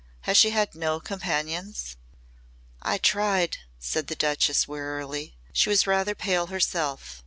[0.21, 1.95] Has she had no companions?"
[2.81, 5.35] "I tried" said the Duchess wearily.
[5.53, 7.19] She was rather pale herself.